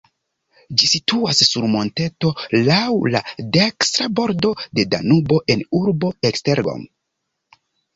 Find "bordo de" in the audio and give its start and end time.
4.23-4.91